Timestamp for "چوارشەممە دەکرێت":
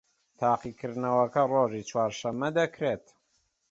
1.89-3.05